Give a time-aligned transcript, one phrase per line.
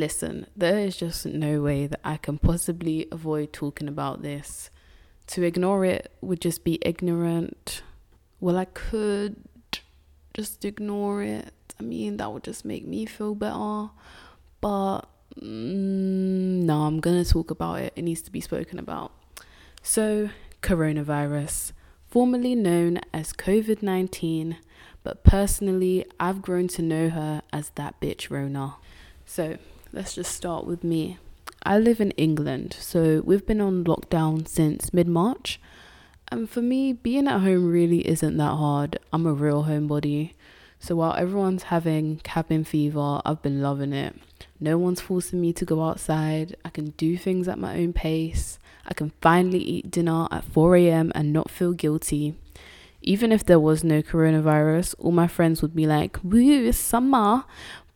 [0.00, 4.70] Listen, there is just no way that I can possibly avoid talking about this.
[5.26, 7.82] To ignore it would just be ignorant.
[8.40, 9.36] Well, I could
[10.32, 11.52] just ignore it.
[11.78, 13.90] I mean, that would just make me feel better.
[14.62, 15.02] But
[15.36, 17.92] mm, no, I'm going to talk about it.
[17.94, 19.12] It needs to be spoken about.
[19.82, 20.30] So,
[20.62, 21.72] coronavirus,
[22.08, 24.56] formerly known as COVID 19,
[25.02, 28.76] but personally, I've grown to know her as that bitch Rona.
[29.26, 29.58] So,
[29.92, 31.18] let's just start with me.
[31.62, 35.60] I live in England, so we've been on lockdown since mid March.
[36.28, 38.98] And for me, being at home really isn't that hard.
[39.12, 40.34] I'm a real homebody.
[40.78, 44.16] So while everyone's having cabin fever, I've been loving it.
[44.58, 46.56] No one's forcing me to go outside.
[46.64, 48.58] I can do things at my own pace.
[48.86, 51.12] I can finally eat dinner at 4 a.m.
[51.14, 52.36] and not feel guilty.
[53.02, 57.44] Even if there was no coronavirus, all my friends would be like, woo, it's summer.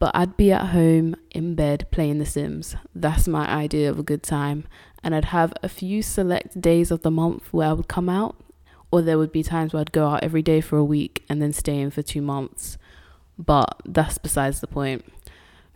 [0.05, 2.77] But I'd be at home in bed playing The Sims.
[2.95, 4.65] That's my idea of a good time.
[5.03, 8.37] And I'd have a few select days of the month where I would come out,
[8.91, 11.41] or there would be times where I'd go out every day for a week and
[11.41, 12.77] then stay in for two months.
[13.39, 15.07] But that's besides the point.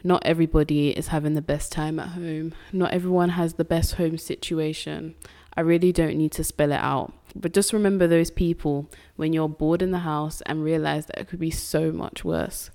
[0.05, 2.53] Not everybody is having the best time at home.
[2.71, 5.15] Not everyone has the best home situation.
[5.57, 7.15] I really don't need to spell it out.
[7.35, 11.29] But just remember those people when you're bored in the house and realize that it
[11.29, 12.71] could be so much worse.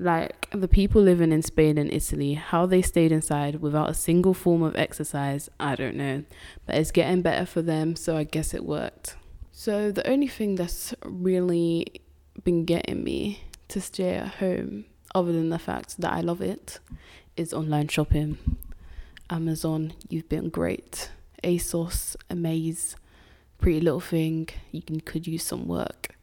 [0.00, 4.32] Like the people living in Spain and Italy, how they stayed inside without a single
[4.32, 6.24] form of exercise, I don't know.
[6.64, 9.16] But it's getting better for them, so I guess it worked.
[9.52, 12.00] So the only thing that's really
[12.44, 16.78] been getting me to stay at home, other than the fact that I love it,
[17.36, 18.38] is online shopping.
[19.28, 21.10] Amazon, you've been great.
[21.44, 22.96] ASOS, Amaze,
[23.58, 26.16] Pretty Little Thing, you can, could use some work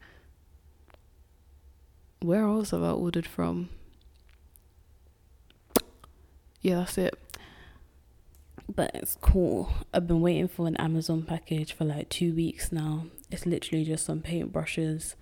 [2.20, 3.70] where else have I ordered from?
[6.60, 7.18] Yeah, that's it.
[8.74, 9.72] But it's cool.
[9.94, 13.06] I've been waiting for an Amazon package for like two weeks now.
[13.30, 15.14] It's literally just some paintbrushes.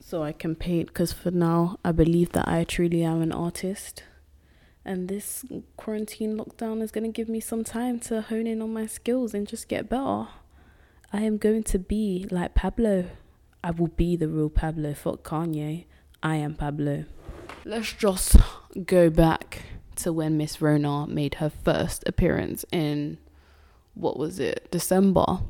[0.00, 4.02] So I can paint because for now I believe that I truly am an artist.
[4.84, 5.44] And this
[5.76, 9.34] quarantine lockdown is going to give me some time to hone in on my skills
[9.34, 10.28] and just get better.
[11.12, 13.04] I am going to be like Pablo.
[13.62, 14.94] I will be the real Pablo.
[14.94, 15.84] Fuck Kanye.
[16.22, 17.04] I am Pablo.
[17.64, 18.36] Let's just
[18.86, 19.62] go back
[19.96, 23.18] to when Miss Rona made her first appearance in
[23.94, 25.40] what was it, December.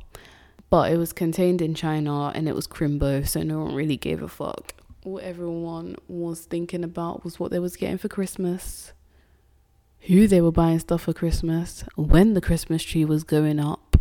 [0.70, 4.22] But it was contained in China and it was Crimbo, so no one really gave
[4.22, 4.74] a fuck.
[5.02, 8.92] What everyone was thinking about was what they was getting for Christmas,
[10.02, 13.96] who they were buying stuff for Christmas, when the Christmas tree was going up,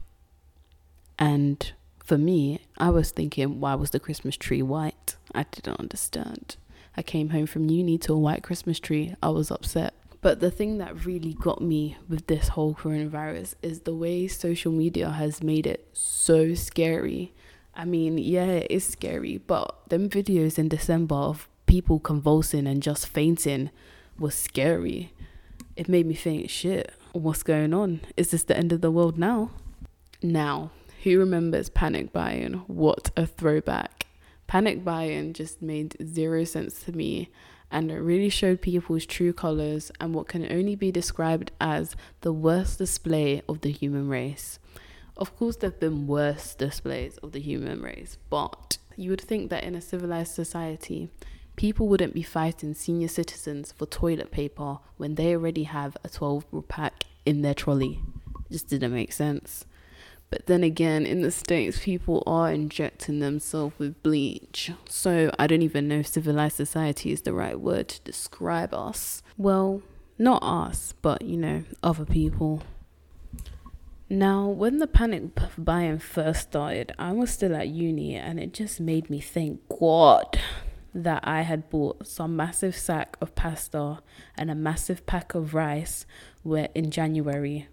[1.17, 1.73] and
[2.09, 5.15] for me, I was thinking, why was the Christmas tree white?
[5.35, 6.55] I didn't understand.
[6.97, 9.13] I came home from uni to a white Christmas tree.
[9.21, 9.93] I was upset.
[10.19, 14.71] But the thing that really got me with this whole coronavirus is the way social
[14.71, 17.31] media has made it so scary.
[17.75, 22.81] I mean, yeah, it is scary, but them videos in December of people convulsing and
[22.81, 23.69] just fainting
[24.17, 25.13] was scary.
[25.75, 28.01] It made me think, shit, what's going on?
[28.17, 29.51] Is this the end of the world now?
[30.23, 30.71] Now,
[31.03, 32.63] who remembers panic buying?
[32.67, 34.07] What a throwback.
[34.47, 37.29] Panic buying just made zero sense to me
[37.71, 42.33] and it really showed people's true colors and what can only be described as the
[42.33, 44.59] worst display of the human race.
[45.15, 49.49] Of course, there have been worse displays of the human race, but you would think
[49.49, 51.09] that in a civilized society,
[51.55, 56.45] people wouldn't be fighting senior citizens for toilet paper when they already have a 12
[56.67, 58.01] pack in their trolley.
[58.49, 59.65] Just didn't make sense.
[60.29, 64.71] But then again, in the States, people are injecting themselves with bleach.
[64.87, 69.23] So I don't even know if civilized society is the right word to describe us.
[69.37, 69.81] Well,
[70.19, 72.61] not us, but you know, other people.
[74.11, 75.23] Now, when the panic
[75.57, 80.39] buying first started, I was still at uni and it just made me think, God,
[80.93, 83.99] that I had bought some massive sack of pasta
[84.35, 86.05] and a massive pack of rice
[86.41, 87.67] where in January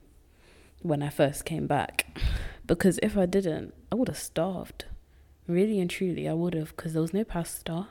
[0.82, 2.18] when I first came back.
[2.66, 4.86] Because if I didn't, I would have starved.
[5.46, 7.88] Really and truly, I would have, because there was no pasta,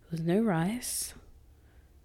[0.00, 1.14] there was no rice.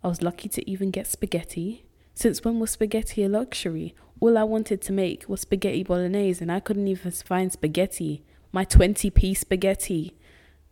[0.04, 1.86] I was lucky to even get spaghetti.
[2.14, 3.96] Since when was spaghetti a luxury?
[4.20, 8.24] All I wanted to make was spaghetti bolognese, and I couldn't even find spaghetti.
[8.52, 10.16] My 20p spaghetti.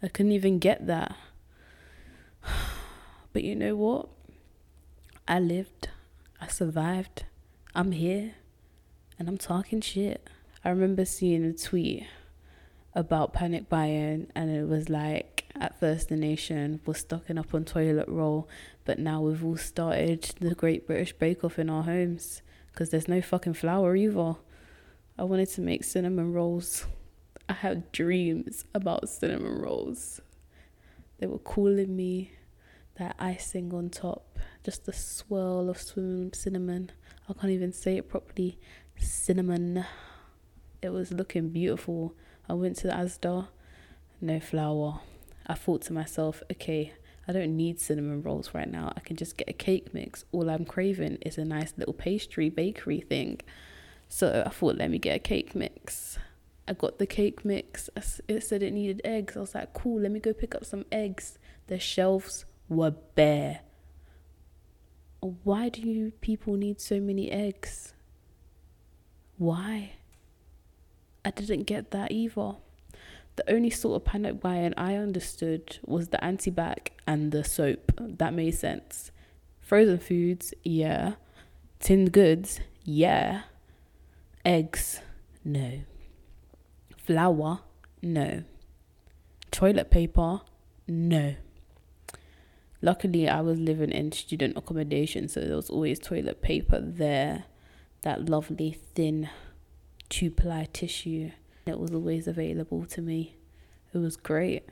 [0.01, 1.16] I couldn't even get that.
[3.33, 4.07] But you know what?
[5.27, 5.89] I lived,
[6.39, 7.25] I survived,
[7.75, 8.36] I'm here,
[9.19, 10.30] and I'm talking shit.
[10.65, 12.07] I remember seeing a tweet
[12.95, 17.65] about panic buying, and it was like, at First the Nation was stocking up on
[17.65, 18.50] toilet roll,
[18.83, 22.41] but now we've all started the Great British Bake Off in our homes
[22.71, 24.38] because there's no fucking flour either.
[25.19, 26.88] I wanted to make cinnamon rolls.
[27.47, 30.19] I had dreams about cinnamon rolls.
[31.19, 32.31] They were calling me
[32.97, 36.91] that icing on top, just the swirl of cinnamon.
[37.29, 38.57] I can't even say it properly.
[38.97, 39.85] Cinnamon.
[40.86, 42.14] It was looking beautiful.
[42.48, 43.48] I went to the Asda,
[44.22, 45.02] no flour.
[45.48, 46.94] I thought to myself, okay,
[47.28, 48.94] I don't need cinnamon rolls right now.
[48.96, 50.26] I can just get a cake mix.
[50.32, 53.42] All I'm craving is a nice little pastry bakery thing.
[54.08, 56.20] So I thought, let me get a cake mix.
[56.68, 57.90] I got the cake mix.
[58.28, 59.36] It said it needed eggs.
[59.36, 61.40] I was like, cool, let me go pick up some eggs.
[61.66, 63.62] The shelves were bare.
[65.20, 67.94] Why do you people need so many eggs?
[69.38, 69.94] Why?
[71.25, 72.54] I didn't get that either.
[73.36, 77.92] The only sort of panic buying I understood was the antibac and the soap.
[78.00, 79.12] That made sense.
[79.60, 81.13] Frozen foods, yeah.
[81.80, 83.42] Tinned goods, yeah.
[84.45, 85.01] Eggs,
[85.44, 85.81] no.
[86.95, 87.62] Flour,
[88.01, 88.44] no.
[89.51, 90.42] Toilet paper,
[90.88, 91.36] no.
[92.81, 97.45] Luckily, I was living in student accommodation, so there was always toilet paper there.
[98.04, 99.30] That lovely thin
[100.15, 101.29] two ply tissue
[101.65, 103.35] that was always available to me.
[103.94, 104.63] It was great.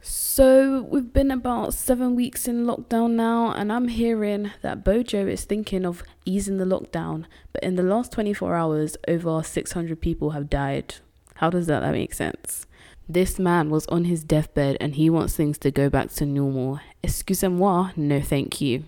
[0.00, 5.44] So, we've been about seven weeks in lockdown now, and I'm hearing that Bojo is
[5.44, 7.26] thinking of easing the lockdown.
[7.52, 10.96] But in the last 24 hours, over 600 people have died.
[11.36, 12.66] How does that, that make sense?
[13.08, 16.80] This man was on his deathbed and he wants things to go back to normal.
[17.04, 18.82] Excusez-moi, no thank you.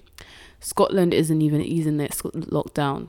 [0.58, 3.08] Scotland isn't even easing its lockdown.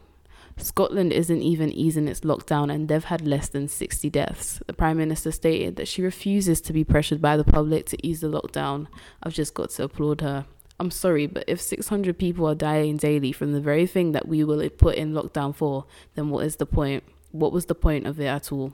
[0.57, 4.61] Scotland isn't even easing its lockdown and they've had less than 60 deaths.
[4.67, 8.21] The Prime Minister stated that she refuses to be pressured by the public to ease
[8.21, 8.87] the lockdown.
[9.23, 10.45] I've just got to applaud her.
[10.79, 14.43] I'm sorry, but if 600 people are dying daily from the very thing that we
[14.43, 17.03] will put in lockdown for, then what is the point?
[17.31, 18.73] What was the point of it at all?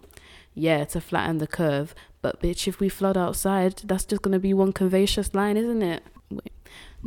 [0.54, 4.54] Yeah, to flatten the curve, but bitch, if we flood outside, that's just gonna be
[4.54, 6.02] one curvaceous line, isn't it?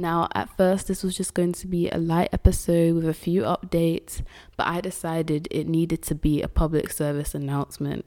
[0.00, 3.42] Now, at first, this was just going to be a light episode with a few
[3.42, 4.22] updates,
[4.56, 8.06] but I decided it needed to be a public service announcement.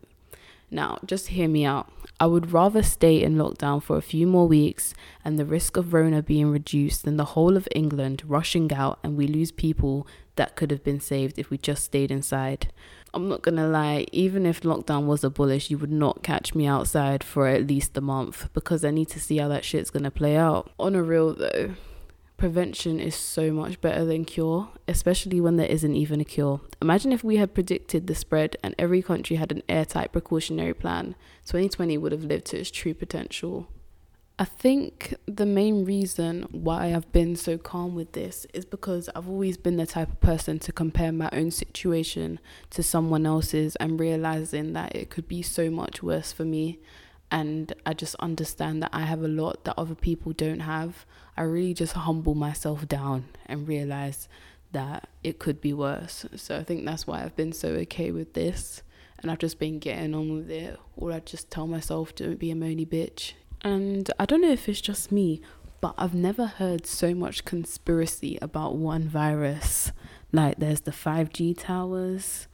[0.71, 1.93] Now, just hear me out.
[2.19, 5.93] I would rather stay in lockdown for a few more weeks and the risk of
[5.93, 10.55] Rona being reduced than the whole of England rushing out and we lose people that
[10.55, 12.73] could have been saved if we just stayed inside.
[13.13, 17.23] I'm not gonna lie, even if lockdown was abolished, you would not catch me outside
[17.23, 20.35] for at least a month because I need to see how that shit's gonna play
[20.35, 20.71] out.
[20.79, 21.75] On a real though,
[22.37, 26.61] prevention is so much better than cure, especially when there isn't even a cure.
[26.81, 31.15] Imagine if we had predicted the spread and every country had an airtight precautionary plan.
[31.45, 33.67] 2020 would have lived to its true potential.
[34.39, 39.29] I think the main reason why I've been so calm with this is because I've
[39.29, 42.39] always been the type of person to compare my own situation
[42.71, 46.79] to someone else's and realizing that it could be so much worse for me.
[47.29, 51.05] And I just understand that I have a lot that other people don't have.
[51.37, 54.27] I really just humble myself down and realize
[54.71, 56.25] that it could be worse.
[56.37, 58.81] So I think that's why I've been so okay with this.
[59.19, 60.79] And I've just been getting on with it.
[60.97, 64.67] Or I just tell myself, don't be a moany bitch and I don't know if
[64.67, 65.41] it's just me,
[65.81, 69.91] but I've never heard so much conspiracy about one virus.
[70.31, 72.47] Like, there's the 5G towers,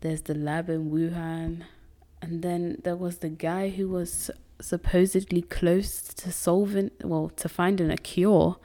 [0.00, 1.64] there's the lab in Wuhan,
[2.20, 4.30] and then there was the guy who was
[4.60, 8.56] supposedly close to solving, well, to finding a cure,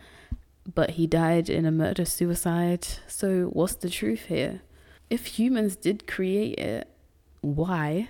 [0.74, 2.88] but he died in a murder suicide.
[3.08, 4.62] So, what's the truth here?
[5.10, 6.90] If humans did create it,
[7.42, 8.10] why?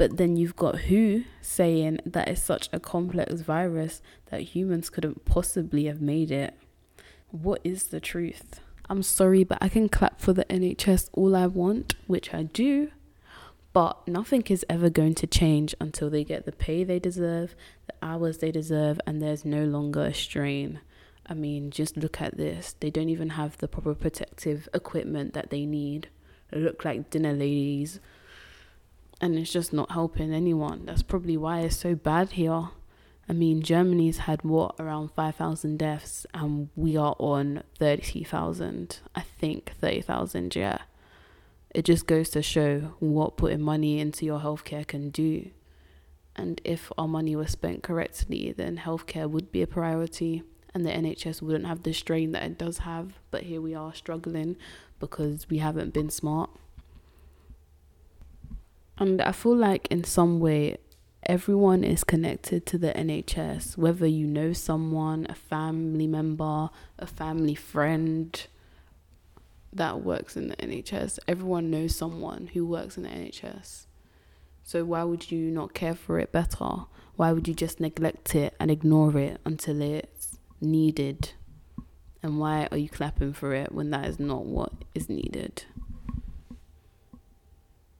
[0.00, 5.26] But then you've got WHO saying that it's such a complex virus that humans couldn't
[5.26, 6.54] possibly have made it.
[7.28, 8.60] What is the truth?
[8.88, 12.90] I'm sorry, but I can clap for the NHS all I want, which I do,
[13.74, 17.54] but nothing is ever going to change until they get the pay they deserve,
[17.86, 20.80] the hours they deserve, and there's no longer a strain.
[21.26, 22.74] I mean, just look at this.
[22.80, 26.08] They don't even have the proper protective equipment that they need.
[26.50, 28.00] They look like dinner ladies
[29.20, 30.86] and it's just not helping anyone.
[30.86, 32.68] That's probably why it's so bad here.
[33.28, 38.98] I mean, Germany's had what around 5,000 deaths, and we are on 30,000.
[39.14, 40.78] I think 30,000, yeah.
[41.72, 45.50] It just goes to show what putting money into your healthcare can do.
[46.34, 50.42] And if our money was spent correctly, then healthcare would be a priority,
[50.74, 53.12] and the NHS wouldn't have the strain that it does have.
[53.30, 54.56] But here we are struggling
[54.98, 56.50] because we haven't been smart.
[59.00, 60.76] And I feel like in some way,
[61.22, 67.54] everyone is connected to the NHS, whether you know someone, a family member, a family
[67.54, 68.46] friend
[69.72, 71.18] that works in the NHS.
[71.26, 73.86] Everyone knows someone who works in the NHS.
[74.64, 76.84] So why would you not care for it better?
[77.16, 81.32] Why would you just neglect it and ignore it until it's needed?
[82.22, 85.64] And why are you clapping for it when that is not what is needed?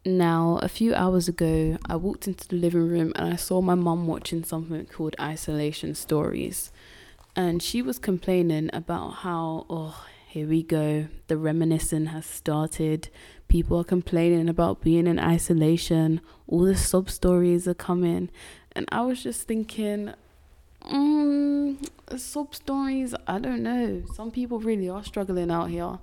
[0.05, 3.75] Now, a few hours ago, I walked into the living room and I saw my
[3.75, 6.73] mum watching something called Isolation Stories.
[7.37, 13.11] And she was complaining about how, oh, here we go, the reminiscing has started.
[13.49, 16.23] People are complaining about being in isolation.
[16.47, 18.31] All the sob stories are coming.
[18.73, 20.15] And I was just thinking,
[20.83, 21.77] mm,
[22.17, 24.03] sob stories, I don't know.
[24.15, 25.99] Some people really are struggling out here.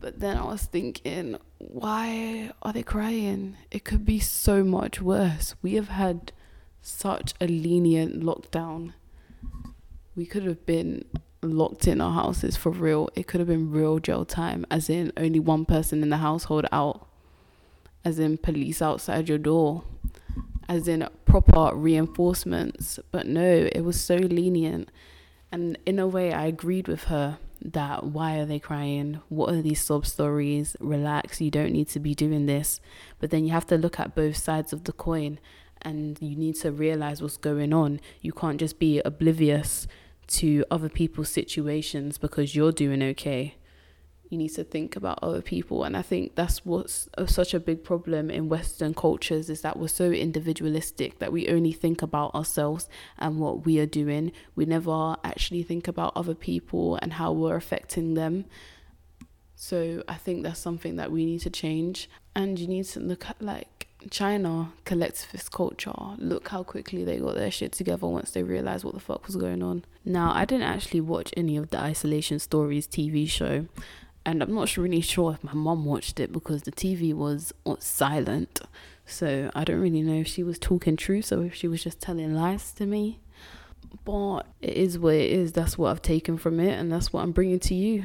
[0.00, 3.56] But then I was thinking, why are they crying?
[3.70, 5.54] It could be so much worse.
[5.62, 6.32] We have had
[6.80, 8.92] such a lenient lockdown.
[10.14, 11.04] We could have been
[11.42, 13.08] locked in our houses for real.
[13.14, 16.66] It could have been real jail time, as in only one person in the household
[16.72, 17.06] out,
[18.04, 19.84] as in police outside your door,
[20.68, 22.98] as in proper reinforcements.
[23.10, 24.90] But no, it was so lenient.
[25.50, 29.20] And in a way, I agreed with her that why are they crying?
[29.28, 30.76] What are these sob stories?
[30.80, 32.80] Relax, you don't need to be doing this.
[33.18, 35.38] But then you have to look at both sides of the coin
[35.82, 38.00] and you need to realize what's going on.
[38.20, 39.86] You can't just be oblivious
[40.28, 43.56] to other people's situations because you're doing okay
[44.30, 45.84] you need to think about other people.
[45.84, 49.88] And i think that's what's such a big problem in western cultures is that we're
[49.88, 54.32] so individualistic that we only think about ourselves and what we are doing.
[54.54, 58.46] We never actually think about other people and how we're affecting them.
[59.54, 62.08] So i think that's something that we need to change.
[62.34, 63.76] And you need to look at like
[64.10, 65.92] China collectivist culture.
[66.18, 69.36] Look how quickly they got their shit together once they realized what the fuck was
[69.36, 69.84] going on.
[70.04, 73.66] Now, I didn't actually watch any of the Isolation Stories TV show
[74.26, 78.60] and I'm not really sure if my mom watched it because the TV was silent.
[79.06, 82.00] So I don't really know if she was talking truth or if she was just
[82.00, 83.20] telling lies to me.
[84.04, 85.52] But it is what it is.
[85.52, 88.04] That's what I've taken from it, and that's what I'm bringing to you.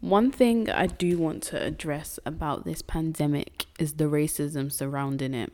[0.00, 5.52] One thing I do want to address about this pandemic is the racism surrounding it.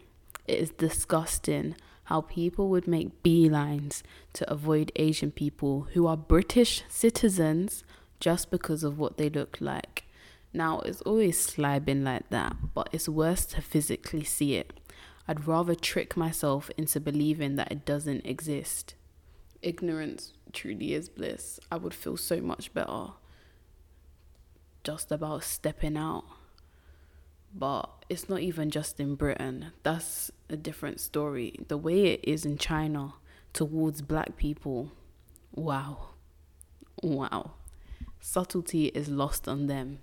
[0.48, 6.82] It is disgusting how people would make beelines to avoid Asian people who are British
[6.88, 7.84] citizens
[8.20, 10.04] just because of what they look like.
[10.52, 14.78] Now, it's always slibing like that, but it's worse to physically see it.
[15.26, 18.94] I'd rather trick myself into believing that it doesn't exist.
[19.62, 21.60] Ignorance truly is bliss.
[21.70, 23.12] I would feel so much better
[24.82, 26.24] just about stepping out.
[27.54, 31.54] But it's not even just in Britain, that's a different story.
[31.68, 33.14] The way it is in China
[33.52, 34.92] towards black people,
[35.54, 36.10] wow.
[37.02, 37.52] Wow
[38.20, 39.98] subtlety is lost on them.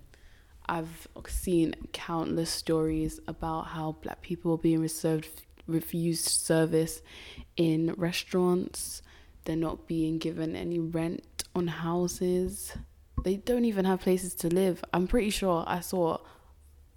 [0.68, 7.02] I've seen countless stories about how black people are being reserved refused service
[7.56, 9.02] in restaurants.
[9.44, 12.76] They're not being given any rent on houses.
[13.24, 14.84] They don't even have places to live.
[14.92, 16.18] I'm pretty sure I saw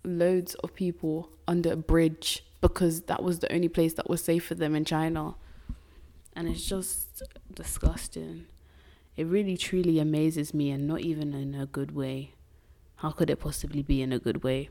[0.04, 4.46] loads of people under a bridge because that was the only place that was safe
[4.46, 5.36] for them in China.
[6.36, 7.24] And it's just
[7.54, 8.46] disgusting.
[9.18, 12.34] It really truly amazes me and not even in a good way.
[12.98, 14.70] How could it possibly be in a good way?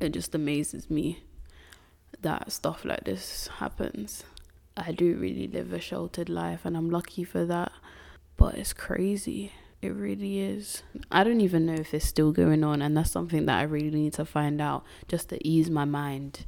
[0.00, 1.22] It just amazes me
[2.20, 4.24] that stuff like this happens.
[4.76, 7.72] I do really live a sheltered life and I'm lucky for that,
[8.36, 9.52] but it's crazy.
[9.82, 10.84] It really is.
[11.10, 13.90] I don't even know if it's still going on, and that's something that I really
[13.90, 16.44] need to find out just to ease my mind.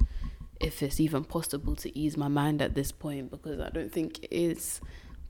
[0.61, 4.19] If it's even possible to ease my mind at this point, because I don't think
[4.23, 4.79] it is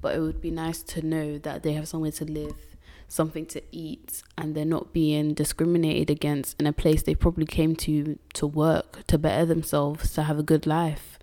[0.05, 3.59] but it would be nice to know that they have somewhere to live, something to
[3.71, 8.45] eat, and they're not being discriminated against in a place they probably came to to
[8.45, 11.17] work, to better themselves, to have a good life.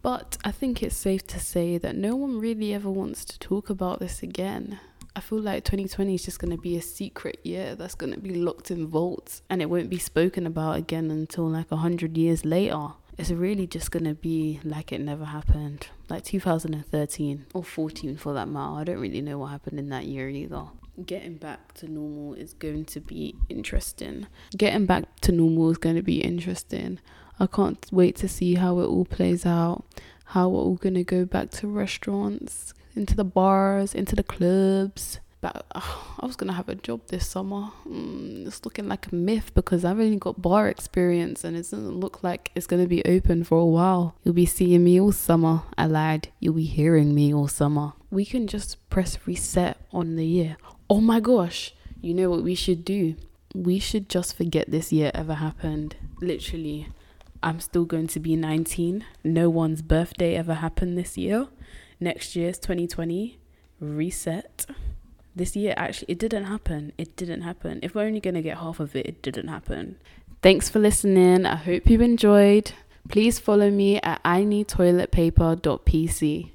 [0.00, 3.68] But I think it's safe to say that no one really ever wants to talk
[3.68, 4.80] about this again.
[5.14, 8.20] I feel like 2020 is just going to be a secret year that's going to
[8.20, 12.16] be locked in vaults and it won't be spoken about again until like a hundred
[12.16, 15.88] years later it's really just gonna be like it never happened.
[16.08, 18.80] Like 2013 or 14 for that matter.
[18.80, 20.64] I don't really know what happened in that year either.
[21.04, 24.26] Getting back to normal is going to be interesting.
[24.56, 26.98] Getting back to normal is going to be interesting.
[27.38, 29.84] I can't wait to see how it all plays out.
[30.26, 35.20] How we're all going to go back to restaurants, into the bars, into the clubs,
[35.40, 35.80] But uh,
[36.20, 37.70] I was gonna have a job this summer.
[37.88, 41.96] Mm, it's looking like a myth because I've only got bar experience and it doesn't
[41.96, 44.16] look like it's gonna be open for a while.
[44.24, 45.62] You'll be seeing me all summer.
[45.76, 46.28] I lied.
[46.40, 47.92] You'll be hearing me all summer.
[48.10, 50.56] We can just press reset on the year.
[50.88, 51.74] Oh my gosh.
[52.00, 53.14] You know what we should do?
[53.54, 55.96] We should just forget this year ever happened.
[56.20, 56.88] Literally.
[57.42, 59.04] I'm still going to be 19.
[59.24, 61.48] No one's birthday ever happened this year.
[61.98, 63.38] Next year's 2020.
[63.80, 64.66] Reset
[65.34, 66.92] this year actually it didn't happen.
[66.98, 67.80] It didn't happen.
[67.82, 69.96] If we're only going to get half of it it didn't happen.
[70.42, 71.46] Thanks for listening.
[71.46, 72.72] I hope you enjoyed.
[73.08, 76.52] Please follow me at i need toilet paper.pc